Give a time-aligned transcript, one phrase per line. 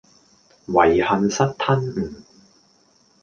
[0.95, 2.11] 遺恨失吞吳